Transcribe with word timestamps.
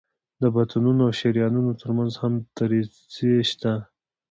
د 0.41 0.43
بطنونو 0.55 1.01
او 1.07 1.11
شریانونو 1.19 1.71
تر 1.81 1.89
منځ 1.97 2.13
هم 2.21 2.33
دریڅې 2.57 3.33
شته. 3.49 3.73